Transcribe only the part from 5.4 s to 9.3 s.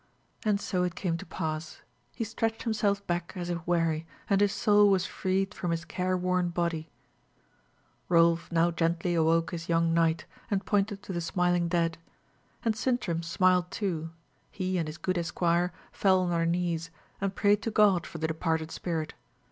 from his care worn body. Rolf now gently